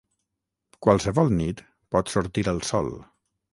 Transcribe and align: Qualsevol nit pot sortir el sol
Qualsevol 0.85 1.29
nit 1.35 1.63
pot 1.99 2.11
sortir 2.17 2.47
el 2.55 2.65
sol 2.73 2.93